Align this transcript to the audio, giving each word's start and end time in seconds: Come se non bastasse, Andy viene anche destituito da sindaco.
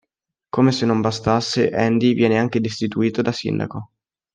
Come 0.49 0.71
se 0.71 0.87
non 0.87 0.99
bastasse, 0.99 1.69
Andy 1.69 2.13
viene 2.15 2.39
anche 2.39 2.59
destituito 2.59 3.21
da 3.21 3.31
sindaco. 3.31 3.91